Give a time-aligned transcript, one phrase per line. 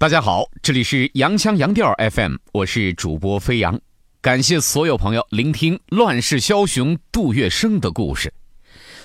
[0.00, 3.78] 大家好，这里是洋腔洋调 FM，我是主播飞扬。
[4.22, 8.32] 感谢所有朋友聆听《乱世枭雄》杜月笙的故事。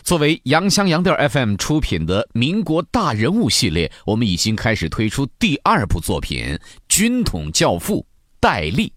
[0.03, 6.45] 作为洋腔洋调 FM 出品的民国大人物系列，我们已经开始推出第二部作品
[6.87, 8.05] 《军统教父
[8.39, 8.87] 戴笠》。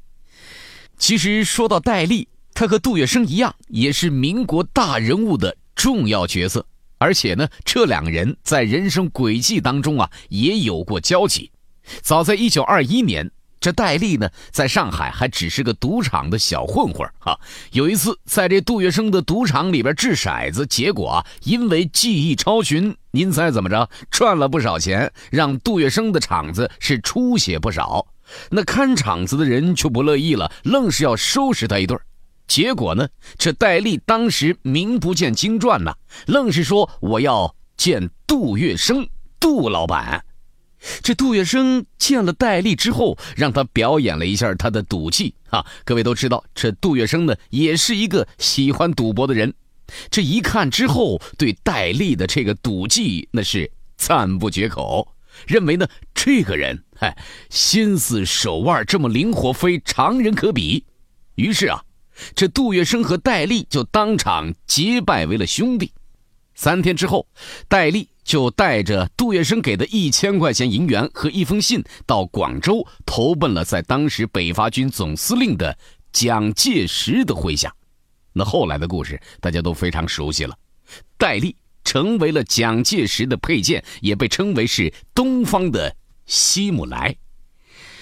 [0.99, 6.65] 其实说到戴笠，他和杜月笙一样，也是民国大人物的重要角色，
[6.99, 11.51] 而且呢，这两个人在人生轨迹当中啊，也有过交集。
[12.03, 13.31] 早在一九二一年，
[13.61, 17.39] 这戴笠呢，在上海还只是个赌场的小混混哈。
[17.73, 23.89] 有一次，在这杜月笙的赌场里边掷骰子，结果啊，因为技艺超群，您猜怎么着？
[24.11, 28.07] 赚了不少钱，让杜月笙的场子是出血不少。
[28.51, 31.99] 那看场子的人就不乐意了，愣是要收拾他一顿。
[32.47, 35.95] 结果呢，这戴笠当时名不见经传呐，
[36.27, 39.09] 愣是说我要见杜月笙，
[39.41, 40.25] 杜老板。
[41.03, 45.67] 这杜月笙见了戴笠之后，让他表演了一下他的赌技啊！
[45.85, 49.53] 各位都知道，这杜月笙呢也是一个喜欢赌博的人。
[50.11, 55.15] 这一看之后，对戴笠的这个赌技那是赞不绝口，
[55.47, 57.17] 认为呢这个人哎
[57.51, 60.85] 心思手腕这么灵活，非常人可比。
[61.35, 61.83] 于是啊，
[62.35, 65.93] 这杜月笙和戴笠就当场结拜为了兄弟。
[66.55, 67.27] 三天之后，
[67.69, 68.09] 戴笠。
[68.29, 75.75] 就带着杜月笙给的一千块钱银元和一封信，到广州投奔了在当时北伐军总司令的
[76.13, 77.75] 蒋介石的麾下。
[78.35, 80.55] 那后来的故事大家都非常熟悉了，
[81.17, 87.17] 戴笠成为了蒋介石的配件，也被称为是东方的希姆莱。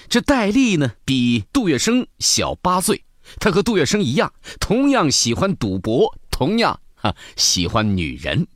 [0.09, 3.05] 这戴笠呢，比杜月笙小八岁，
[3.39, 8.49] 他和杜月笙一样，同样喜欢赌博，同样哈喜欢女人。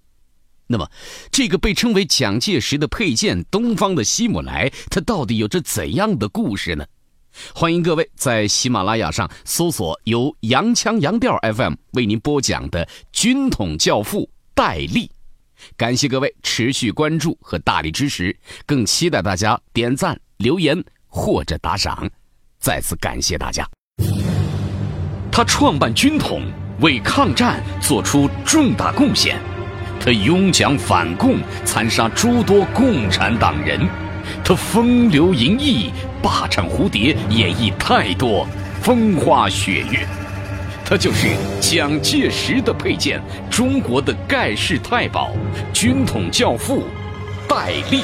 [0.73, 0.89] 那么，
[1.33, 6.87] 这个被称为蒋介石的佩剑——东方的希姆莱，它到底有着怎样的故事呢？
[7.53, 15.07] 欢迎各位在喜马拉雅上搜索由洋腔洋调 FM 为您播讲的《军统教父戴笠》。
[15.77, 22.09] 感谢各位持续关注和大力支持，更期待大家点赞、留言或者打赏。
[22.61, 23.69] 再次感谢大家。
[25.33, 26.45] 他创办军统，
[26.81, 29.50] 为抗战做出重大贡献。
[30.03, 33.79] 他拥蒋反共，残杀诸多共产党人；
[34.43, 35.91] 他风流淫逸，
[36.23, 38.47] 霸占蝴蝶，演绎太多
[38.81, 39.99] 风花雪月。
[40.85, 41.29] 他就是
[41.61, 45.31] 蒋介石的配剑，中国的盖世太保，
[45.73, 46.83] 军统教父
[47.47, 48.03] 戴笠。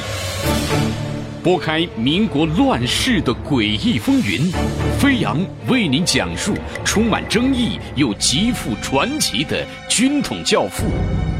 [1.43, 4.51] 拨开民国乱世的诡异风云，
[4.99, 6.53] 飞扬为您讲述
[6.85, 10.85] 充满争议又极富传奇的军统教父。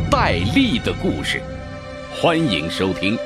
[0.09, 1.41] 戴笠的故事，
[2.15, 3.17] 欢迎收听。